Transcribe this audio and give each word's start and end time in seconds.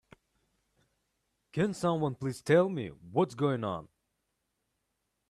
Can 1.53 1.75
someone 1.75 2.15
please 2.15 2.41
tell 2.41 2.67
me 2.69 2.87
what's 2.87 3.35
going 3.35 3.63
on? 3.63 3.87